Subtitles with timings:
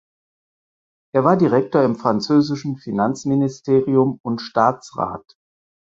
[1.13, 5.35] Er war Direktor im französischen Finanzministerium und Staatsrat.